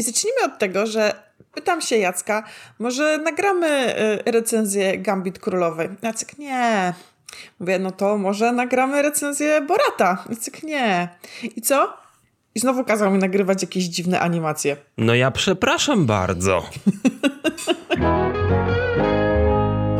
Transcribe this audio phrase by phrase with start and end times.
[0.00, 1.14] I zacznijmy od tego, że
[1.54, 2.44] pytam się Jacka,
[2.78, 3.94] może nagramy
[4.26, 5.88] y, recenzję Gambit Królowej?
[6.02, 6.94] Jacek, nie.
[7.60, 10.24] Mówię, no to może nagramy recenzję Borata.
[10.30, 11.08] Jacek, nie.
[11.56, 11.96] I co?
[12.54, 14.76] I znowu kazał mi nagrywać jakieś dziwne animacje.
[14.98, 16.62] No ja przepraszam bardzo.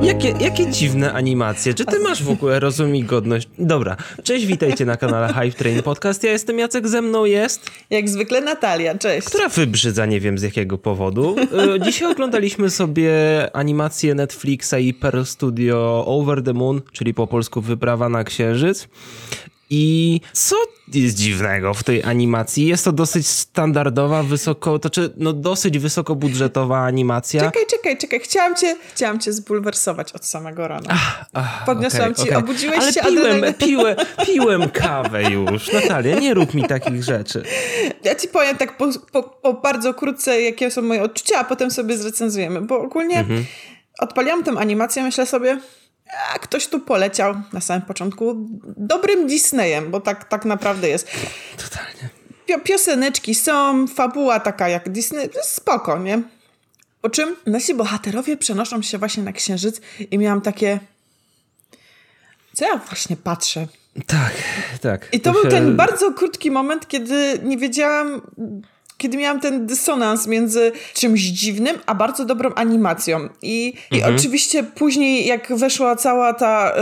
[0.02, 1.74] Jakie, jakie dziwne animacje.
[1.74, 3.48] Czy ty masz w ogóle rozum i godność?
[3.58, 6.24] Dobra, cześć, witajcie na kanale Hype Train Podcast.
[6.24, 7.70] Ja jestem Jacek, ze mną jest...
[7.90, 9.26] Jak zwykle Natalia, cześć.
[9.26, 11.36] Która wybrzydza, nie wiem z jakiego powodu.
[11.76, 13.12] E, dzisiaj oglądaliśmy sobie
[13.52, 18.88] animację Netflixa i Pearl Studio Over the Moon, czyli po polsku Wyprawa na Księżyc.
[19.70, 20.56] I co
[20.94, 22.66] jest dziwnego w tej animacji?
[22.66, 27.40] Jest to dosyć standardowa, wysoko, to czy no dosyć wysokobudżetowa animacja.
[27.40, 28.20] Czekaj, czekaj, czekaj.
[28.20, 30.86] Chciałam cię, chciałam cię zbulwersować od samego rana.
[30.88, 32.38] Ach, ach, Podniosłam okay, ci, okay.
[32.38, 33.54] obudziłeś Ale się, piłem, ale...
[33.54, 33.96] piłem,
[34.26, 35.72] piłem kawę już.
[35.72, 37.42] Natalia, nie rób mi takich rzeczy.
[38.04, 41.70] Ja ci powiem tak po, po, po bardzo krótce, jakie są moje odczucia, a potem
[41.70, 43.44] sobie zrecenzujemy, bo ogólnie mhm.
[43.98, 45.60] odpaliłam tę animację, myślę sobie,
[46.34, 51.10] a ktoś tu poleciał na samym początku dobrym Disneyem, bo tak, tak naprawdę jest.
[51.56, 52.10] Totalnie.
[52.64, 56.22] pioseneczki są, fabuła taka jak Disney, spoko, nie?
[57.00, 60.80] Po czym nasi bohaterowie przenoszą się właśnie na księżyc i miałam takie.
[62.54, 63.66] Co ja właśnie patrzę?
[64.06, 64.32] Tak,
[64.80, 65.08] tak.
[65.12, 65.56] I to, to był się...
[65.56, 68.20] ten bardzo krótki moment, kiedy nie wiedziałam,
[69.00, 73.28] kiedy miałam ten dysonans między czymś dziwnym, a bardzo dobrą animacją.
[73.42, 74.14] I, mhm.
[74.14, 76.72] i oczywiście później, jak weszła cała ta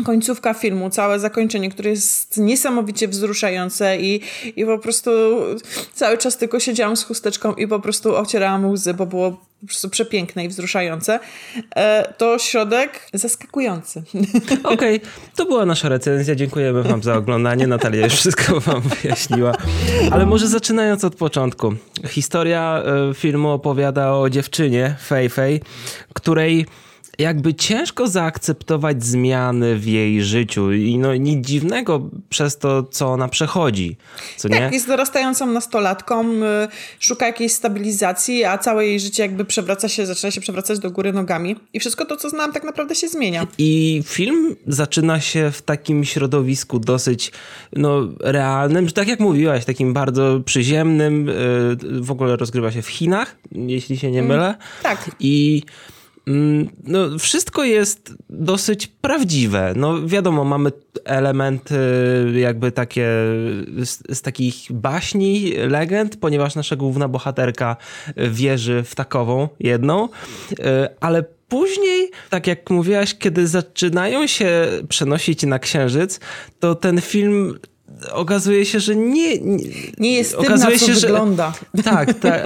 [0.00, 4.20] y, końcówka filmu, całe zakończenie, które jest niesamowicie wzruszające i,
[4.56, 5.10] i po prostu
[5.94, 9.90] cały czas tylko siedziałam z chusteczką i po prostu ocierałam łzy, bo było po prostu
[9.90, 11.20] przepiękne i wzruszające,
[11.76, 14.02] e, to środek zaskakujący.
[14.64, 15.00] Okej, okay,
[15.36, 16.34] to była nasza recenzja.
[16.34, 17.66] Dziękujemy wam za oglądanie.
[17.66, 19.52] Natalia już wszystko wam wyjaśniła.
[20.10, 21.74] Ale może zaczynając od początku.
[22.08, 25.60] Historia e, filmu opowiada o dziewczynie, Fei Fei,
[26.14, 26.66] której
[27.18, 33.28] jakby ciężko zaakceptować zmiany w jej życiu i no nic dziwnego przez to, co ona
[33.28, 33.96] przechodzi,
[34.36, 34.70] co tak, nie?
[34.72, 36.42] jest dorastającą nastolatką, y,
[36.98, 41.12] szuka jakiejś stabilizacji, a całe jej życie jakby przewraca się, zaczyna się przewracać do góry
[41.12, 43.46] nogami i wszystko to, co znam, tak naprawdę się zmienia.
[43.58, 47.32] I film zaczyna się w takim środowisku dosyć
[47.72, 51.32] no, realnym, tak jak mówiłaś, takim bardzo przyziemnym, y,
[52.00, 54.54] w ogóle rozgrywa się w Chinach, jeśli się nie mm, mylę.
[54.82, 55.10] tak.
[55.20, 55.93] I Mm,
[56.84, 59.72] no, wszystko jest dosyć prawdziwe.
[59.76, 60.72] No, wiadomo, mamy
[61.04, 61.76] elementy
[62.34, 63.06] jakby takie
[63.82, 67.76] z, z, takich baśni, legend, ponieważ nasza główna bohaterka
[68.16, 70.08] wierzy w takową jedną,
[70.60, 76.20] e, ale później, tak jak mówiłaś, kiedy zaczynają się przenosić na księżyc,
[76.60, 77.58] to ten film
[78.12, 79.38] okazuje się, że nie...
[79.38, 79.64] Nie,
[79.98, 81.52] nie jest tym, okazuje się, że, wygląda.
[81.84, 82.42] Tak, tak,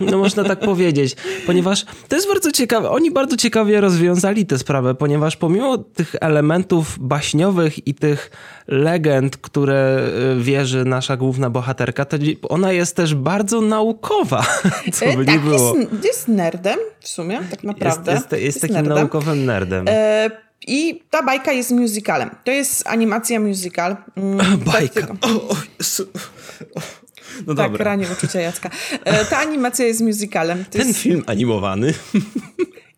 [0.00, 1.16] no można tak powiedzieć,
[1.46, 2.90] ponieważ to jest bardzo ciekawe.
[2.90, 8.30] Oni bardzo ciekawie rozwiązali tę sprawę, ponieważ pomimo tych elementów baśniowych i tych
[8.68, 10.00] legend, które
[10.34, 12.16] e, wierzy nasza główna bohaterka, to
[12.48, 14.46] ona jest też bardzo naukowa,
[14.92, 15.76] co by tak, nie było.
[15.76, 18.12] Jest, jest nerdem w sumie, tak naprawdę.
[18.12, 18.94] Jest, jest, jest, jest takim nerdem.
[18.94, 19.84] naukowym nerdem.
[19.88, 22.30] E i ta bajka jest musicalem.
[22.44, 23.96] To jest animacja musical.
[24.16, 25.00] Mm, bajka.
[25.00, 25.56] Tak, o, o,
[27.46, 27.84] no tak, dobra.
[27.84, 28.70] ranie uczucia Jacka.
[29.04, 30.64] E, ta animacja jest musicalem.
[30.64, 31.00] To Ten jest...
[31.00, 31.94] film animowany.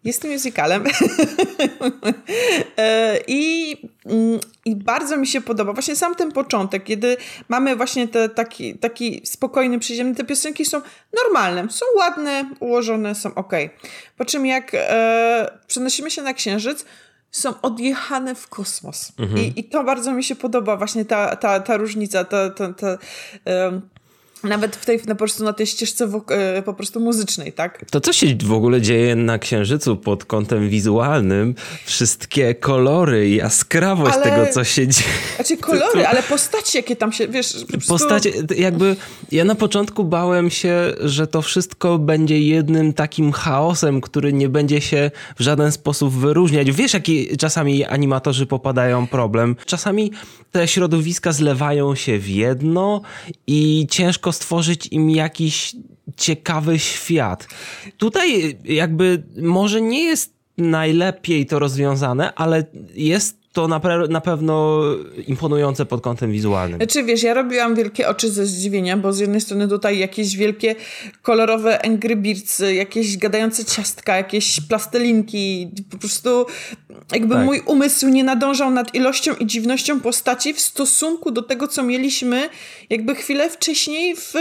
[0.05, 0.85] Jest musicalem.
[2.77, 7.17] E, I, mm, I bardzo mi się podoba właśnie sam ten początek, kiedy
[7.49, 10.15] mamy właśnie te, taki, taki spokojny, przyziemny.
[10.15, 10.81] Te piosenki są
[11.25, 13.53] normalne, są ładne, ułożone, są ok.
[14.17, 16.85] Po czym jak e, przenosimy się na Księżyc,
[17.31, 19.13] są odjechane w kosmos.
[19.19, 19.39] Mhm.
[19.39, 22.99] I, I to bardzo mi się podoba, właśnie ta, ta, ta różnica, ta, ta, ta
[23.67, 23.83] um,
[24.45, 27.85] nawet w tej, po prostu na tej ścieżce e, po prostu muzycznej, tak?
[27.91, 31.55] To co się w ogóle dzieje na Księżycu pod kątem wizualnym?
[31.85, 35.09] Wszystkie kolory, jaskrawość ale, tego, co się dzieje.
[35.37, 37.53] Znaczy kolory, ale postacie, jakie tam się, wiesz...
[37.61, 37.89] Po prostu...
[37.89, 38.97] Postacie, jakby
[39.33, 44.81] ja na początku bałem się, że to wszystko będzie jednym takim chaosem, który nie będzie
[44.81, 46.73] się w żaden sposób wyróżniać.
[46.73, 49.57] Wiesz, jaki czasami animatorzy popadają problem?
[49.67, 50.13] Czasami
[50.53, 53.01] te środowiska zlewają się w jedno
[53.47, 55.77] i ciężko stworzyć im jakiś
[56.17, 57.49] ciekawy świat.
[57.97, 64.83] Tutaj jakby może nie jest najlepiej to rozwiązane, ale jest to na, na pewno
[65.27, 66.79] imponujące pod kątem wizualnym.
[66.79, 70.75] Znaczy wiesz, ja robiłam wielkie oczy ze zdziwienia, bo z jednej strony tutaj jakieś wielkie
[71.23, 76.47] kolorowe Angry Birds, jakieś gadające ciastka, jakieś plastelinki, po prostu
[77.13, 77.45] jakby Tak.
[77.45, 82.49] mój umysł nie nadążał nad ilością i dziwnością postaci w stosunku do tego, co mieliśmy
[82.91, 84.33] jakby chwilę wcześniej w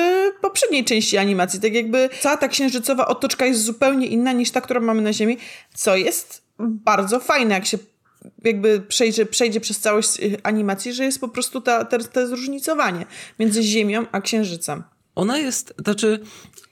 [0.41, 1.59] poprzedniej części animacji.
[1.59, 5.37] Tak jakby cała ta księżycowa otoczka jest zupełnie inna niż ta, którą mamy na Ziemi,
[5.73, 7.77] co jest bardzo fajne, jak się
[8.43, 13.05] jakby przejdzie, przejdzie przez całość y, animacji, że jest po prostu ta, te, te zróżnicowanie
[13.39, 14.83] między Ziemią a Księżycem.
[15.19, 16.19] Ona jest, znaczy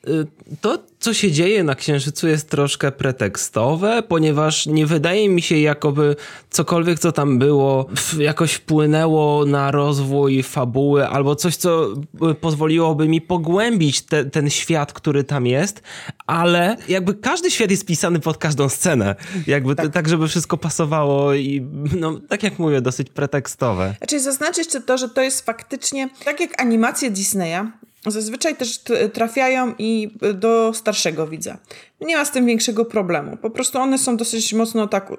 [0.07, 0.27] y,
[0.61, 6.15] to, co się dzieje na Księżycu jest troszkę pretekstowe, ponieważ nie wydaje mi się, jakoby
[6.49, 7.89] cokolwiek, co tam było,
[8.19, 11.94] jakoś wpłynęło na rozwój fabuły albo coś, co
[12.31, 15.81] y, pozwoliłoby mi pogłębić te, ten świat, który tam jest,
[16.27, 19.15] ale jakby każdy świat jest pisany pod każdą scenę,
[19.47, 21.67] jakby tak, tak żeby wszystko pasowało i
[21.99, 23.95] no, tak jak mówię, dosyć pretekstowe.
[23.97, 27.71] Znaczy zaznaczyć to, że to jest faktycznie, tak jak animacje Disneya,
[28.05, 28.79] zazwyczaj też
[29.13, 31.57] trafiają i do starszego widza.
[32.01, 33.38] Nie ma z tym większego problemu.
[33.38, 35.11] Po prostu one są dosyć mocno tak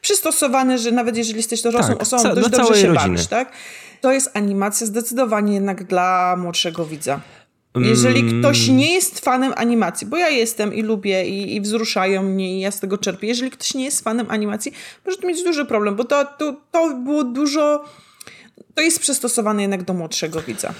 [0.00, 2.94] przystosowane, że nawet jeżeli jesteś dorosłą Tak, osobą, ca- dość dobrze się rodziny.
[2.94, 3.52] bawisz, tak?
[4.00, 7.20] To jest animacja zdecydowanie jednak dla młodszego widza.
[7.76, 8.40] Jeżeli Mm.
[8.40, 12.60] ktoś nie jest fanem animacji, bo ja jestem i lubię i, i wzruszają mnie i
[12.60, 14.72] ja z tego czerpię, jeżeli ktoś nie jest fanem animacji,
[15.06, 17.84] może to mieć duży problem, bo to, to, to było dużo,
[18.74, 20.74] to jest przystosowane jednak do młodszego widza.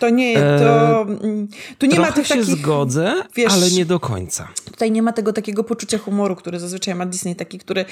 [0.00, 1.48] To nie, to, mm,
[1.78, 4.48] tu nie ma tych się takich, zgodzę, wiesz- ale nie do końca.
[4.64, 7.84] tutaj nie ma tego takiego poczucia humoru, który zazwyczaj ma Disney, taki, który,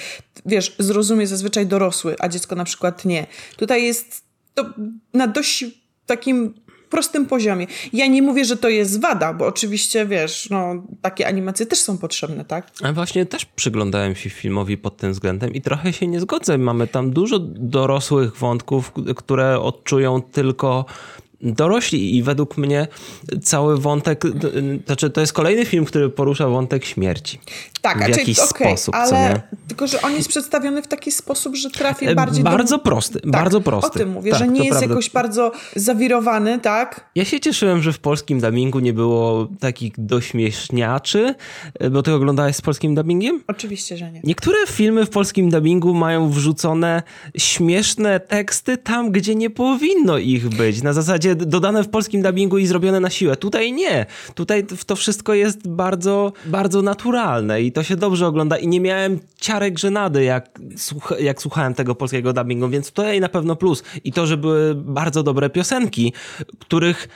[0.46, 3.26] wiesz, zrozumie zazwyczaj dorosły, a dziecko na przykład nie.
[3.56, 4.22] Tutaj jest
[4.54, 4.64] to
[5.14, 5.64] na dość
[6.06, 6.54] takim
[6.90, 7.66] prostym poziomie.
[7.92, 11.98] Ja nie mówię, że to jest wada, bo oczywiście, wiesz, no, takie animacje też są
[11.98, 12.70] potrzebne, tak?
[12.82, 16.58] A właśnie też przyglądałem się filmowi pod tym względem i trochę się nie zgodzę.
[16.58, 20.84] Mamy tam dużo dorosłych wątków, które odczują tylko
[21.40, 22.86] dorośli i według mnie
[23.42, 24.24] cały wątek,
[24.86, 27.38] znaczy to jest kolejny film, który porusza wątek śmierci.
[27.82, 29.58] Tak, w jakiś sposób, co ale nie?
[29.68, 32.82] tylko, że on jest przedstawiony w taki sposób, że trafi E, bardziej bardzo do...
[32.84, 33.88] prosty, tak, bardzo prosty.
[33.88, 34.88] O tym mówię, Tak, że nie jest prawda.
[34.88, 37.10] jakoś bardzo zawirowany, tak?
[37.14, 41.34] Ja się cieszyłem, że w polskim dubbingu nie było takich dośmieszniaczy,
[41.80, 43.42] e, bo ty oglądałeś z polskim dubbingiem?
[43.46, 44.20] Oczywiście, że nie.
[44.24, 47.02] Niektóre filmy w polskim dubbingu mają wrzucone
[47.36, 50.82] śmieszne teksty tam, gdzie nie powinno ich być.
[50.82, 53.36] Na zasadzie dodane w polskim dubbingu i zrobione na siłę.
[53.36, 54.06] Tutaj nie.
[54.34, 59.18] Tutaj to wszystko jest bardzo, bardzo naturalne i to się dobrze ogląda i nie miałem
[59.40, 63.82] ciarek żenady, jak, słucha, jak słuchałem tego polskiego dubbingu, więc tutaj na pewno plus.
[64.04, 66.12] I to, że były bardzo dobre piosenki,
[66.58, 67.08] których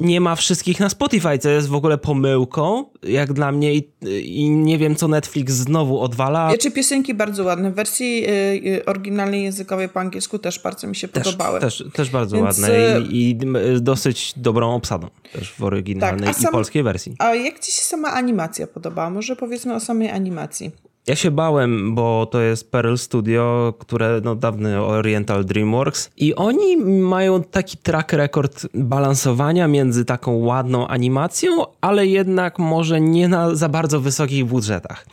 [0.00, 3.88] nie ma wszystkich na Spotify, co jest w ogóle pomyłką, jak dla mnie i,
[4.24, 6.52] i nie wiem, co Netflix znowu odwala.
[6.60, 7.70] Czy piosenki bardzo ładne.
[7.70, 8.30] W wersji y,
[8.78, 11.60] y, oryginalnej językowej po angielsku też bardzo mi się Też, podobały.
[11.60, 13.38] też, też bardzo Więc, ładne e, i, i
[13.80, 17.14] dosyć dobrą obsadą też w oryginalnej Tak, a i sam- polskiej wersji.
[17.18, 19.10] A jak ci się sama animacja podobała?
[19.10, 20.70] Może powiedzmy o samej animacji.
[21.06, 26.76] Ja się bałem, bo to jest Pearl Studio, które no dawny Oriental Dreamworks i oni
[26.86, 33.68] mają taki track record balansowania między taką ładną animacją, ale jednak może nie na za
[33.68, 35.06] bardzo wysokich budżetach.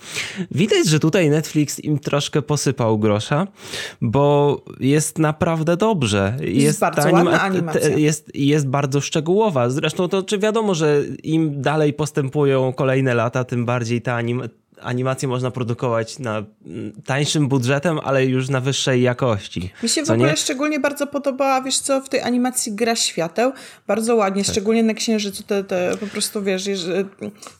[0.51, 3.47] Widać, że tutaj Netflix im troszkę posypał grosza,
[4.01, 6.37] bo jest naprawdę dobrze.
[6.41, 7.97] Jest, bardzo ta ładna animacja.
[7.97, 9.69] jest, jest bardzo szczegółowa.
[9.69, 14.41] Zresztą to czy wiadomo, że im dalej postępują kolejne lata, tym bardziej ta anim
[14.83, 19.69] animację można produkować na mm, tańszym budżetem, ale już na wyższej jakości.
[19.83, 20.37] Mi się w ogóle nie?
[20.37, 23.51] szczególnie bardzo podobała, wiesz co, w tej animacji gra świateł.
[23.87, 24.51] Bardzo ładnie, Tak.
[24.51, 27.05] szczególnie na Księżycu te, te po prostu, wiesz, że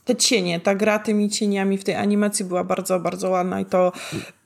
[0.05, 3.91] te cienie, ta gra tymi cieniami w tej animacji była bardzo, bardzo ładna i to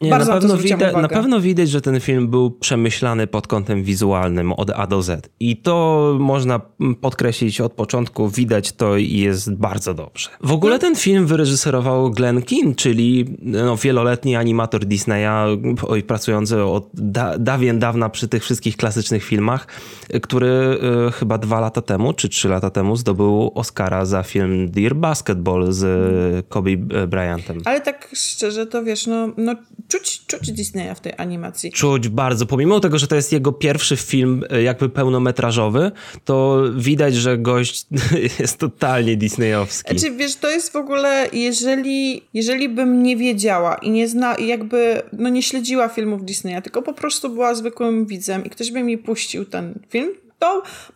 [0.01, 3.27] Nie, bardzo na, na, pewno zwróciłam widać, na pewno widać, że ten film był przemyślany
[3.27, 5.29] pod kątem wizualnym od A do Z.
[5.39, 10.29] I to można mm, podkreślić od początku, widać to i jest bardzo dobrze.
[10.41, 12.41] W ogóle ten film wyreżyserował Glenn
[12.75, 15.57] Czyli no, wieloletni animator Disneya,
[15.87, 19.67] oj, pracujący od da, dawien dawna przy tych wszystkich klasycznych filmach,
[20.21, 24.95] który y, chyba dwa lata temu, czy trzy lata temu zdobył Oscara za film Dear
[24.95, 27.61] Basketball z y, Kobe Bryantem.
[27.65, 29.55] Ale tak szczerze, to wiesz, no, no
[29.87, 31.71] czuć, czuć Disneya w tej animacji.
[31.71, 35.91] czuć bardzo, pomimo tego, że to jest jego pierwszy film e, jakby pełnometrażowy,
[36.25, 37.85] to widać, że gość
[38.39, 39.99] jest totalnie disneyowski.
[39.99, 45.01] Znaczy, wiesz, to jest w ogóle, jeżeli, jeżeli bym nie wiedziała i nie zna, jakby,
[45.13, 48.97] no nie śledziła filmów Disneya, tylko po prostu była zwykłym widzem i ktoś by mi
[48.97, 50.09] puścił ten film,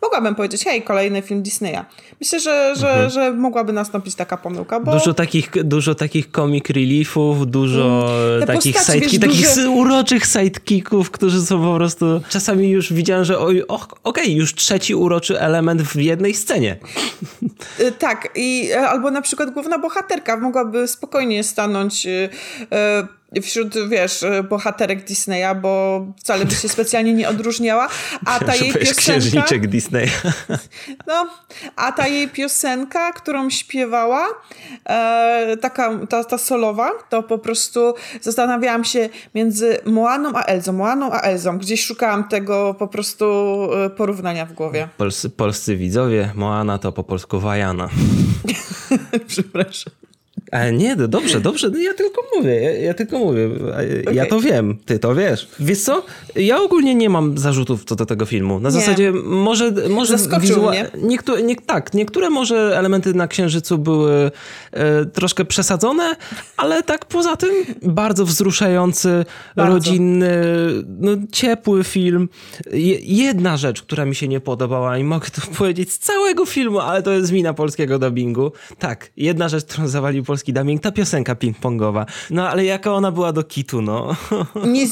[0.02, 1.84] mogłabym powiedzieć, hej, kolejny film Disneya.
[2.20, 4.82] Myślę, że, że, że mogłaby nastąpić taka pomyłka, bo...
[4.92, 4.98] Mhm.
[4.98, 8.40] Dużo takich, dużo takich comic reliefów, dużo Mm.
[8.40, 12.20] Te takich, sidekick, wiesz, takich duże- uroczych sidekicków, którzy są po prostu...
[12.28, 16.76] Czasami już widziałem, że oj, och, okej, już trzeci uroczy element w jednej scenie.
[17.80, 22.28] Y, Tak, i e, albo na przykład główna bohaterka mogłaby spokojnie stanąć y,
[22.62, 22.66] y,
[23.42, 27.88] wśród, wiesz, bohaterek Disneya, bo wcale by się specjalnie nie odróżniała,
[28.26, 29.00] a ta jej piosenka...
[29.00, 30.10] księżniczek Disneya.
[31.06, 31.26] No,
[31.76, 34.28] a ta jej piosenka, którą śpiewała,
[34.84, 41.12] e, taka, ta, ta solowa, to po prostu zastanawiałam się między Moaną a Elzą, Moaną
[41.12, 41.58] a Elzą.
[41.58, 43.24] Gdzieś szukałam tego po prostu
[43.84, 44.88] e, porównania w głowie.
[44.96, 47.88] Polscy, polscy widzowie, Moana to po polsku Wajana.
[49.26, 49.92] Przepraszam.
[50.50, 53.50] Ale nie, no dobrze, dobrze, no ja tylko mówię, ja, ja tylko mówię.
[54.02, 54.14] Okay.
[54.14, 55.48] Ja to wiem, ty to wiesz.
[55.60, 56.04] Wiesz co?
[56.36, 58.60] Ja ogólnie nie mam zarzutów co do tego filmu.
[58.60, 58.72] Na nie.
[58.72, 59.72] zasadzie może...
[59.90, 60.90] może Zaskoczył mnie.
[61.02, 64.30] Niektóre, nie, tak, niektóre może elementy na Księżycu były
[64.72, 66.16] e, troszkę przesadzone,
[66.56, 67.50] ale tak poza tym
[67.82, 69.24] bardzo wzruszający,
[69.56, 69.74] bardzo.
[69.74, 70.30] rodzinny,
[71.00, 72.28] no, ciepły film.
[72.72, 76.78] Je, jedna rzecz, która mi się nie podobała i mogę to powiedzieć z całego filmu,
[76.78, 78.52] ale to jest wina polskiego dubbingu.
[78.78, 82.06] Tak, jedna rzecz, którą zawalił polski polski dubbing, ta piosenka ping-pongowa.
[82.30, 84.16] No ale jaka ona była do kitu, no.
[84.74, 84.86] Nie,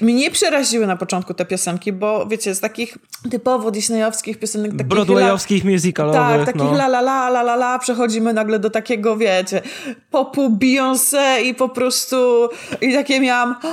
[0.00, 2.98] mnie przeraziły na początku te piosenki, bo wiecie, z takich
[3.30, 6.20] typowo disneyowskich piosenek, takich Broadwayowskich la, musicalowych.
[6.20, 6.76] Tak, takich no.
[6.76, 9.62] la la la la la la, przechodzimy nagle do takiego, wiecie,
[10.10, 12.48] popu Beyoncé i po prostu
[12.80, 13.54] i takie miałam...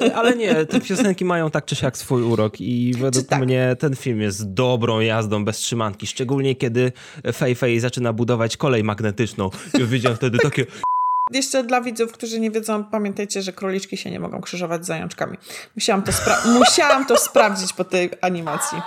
[0.00, 3.42] Nie, ale nie, te piosenki mają tak czy siak swój urok i według tak?
[3.42, 6.92] mnie ten film jest dobrą jazdą bez trzymanki, szczególnie kiedy
[7.32, 10.66] Fei Fei zaczyna budować kolej magnetyczną ja wiedziałem wtedy takie...
[11.32, 15.36] Jeszcze dla widzów, którzy nie wiedzą, pamiętajcie, że króliczki się nie mogą krzyżować z zajączkami.
[15.74, 18.78] Musiałam to, spra- musiałam to sprawdzić po tej animacji.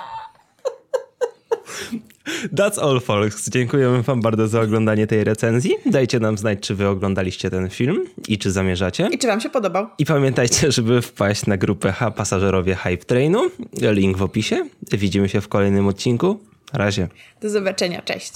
[2.55, 3.49] That's all, folks.
[3.49, 5.75] Dziękujemy Wam bardzo za oglądanie tej recenzji.
[5.85, 9.09] Dajcie nam znać, czy Wy oglądaliście ten film i czy zamierzacie.
[9.11, 9.87] I czy Wam się podobał.
[9.97, 13.41] I pamiętajcie, żeby wpaść na grupę H Pasażerowie Hype Trainu.
[13.81, 14.65] Link w opisie.
[14.91, 16.39] Widzimy się w kolejnym odcinku.
[16.73, 17.07] Na razie.
[17.41, 18.01] Do zobaczenia.
[18.01, 18.33] Cześć.